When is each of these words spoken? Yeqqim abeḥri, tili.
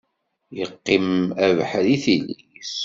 Yeqqim 0.57 1.07
abeḥri, 1.45 1.95
tili. 2.03 2.37